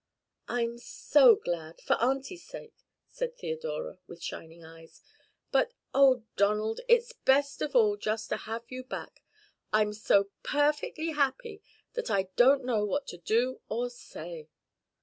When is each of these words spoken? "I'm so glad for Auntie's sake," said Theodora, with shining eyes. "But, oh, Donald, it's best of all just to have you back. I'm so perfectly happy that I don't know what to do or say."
"I'm 0.47 0.79
so 0.79 1.35
glad 1.35 1.79
for 1.79 1.93
Auntie's 2.01 2.43
sake," 2.47 2.73
said 3.11 3.37
Theodora, 3.37 3.99
with 4.07 4.23
shining 4.23 4.65
eyes. 4.65 4.99
"But, 5.51 5.73
oh, 5.93 6.23
Donald, 6.35 6.81
it's 6.87 7.13
best 7.13 7.61
of 7.61 7.75
all 7.75 7.97
just 7.97 8.29
to 8.29 8.37
have 8.37 8.63
you 8.71 8.83
back. 8.83 9.21
I'm 9.71 9.93
so 9.93 10.31
perfectly 10.41 11.09
happy 11.11 11.61
that 11.93 12.09
I 12.09 12.29
don't 12.35 12.65
know 12.65 12.83
what 12.83 13.05
to 13.09 13.17
do 13.19 13.61
or 13.69 13.91
say." 13.91 14.49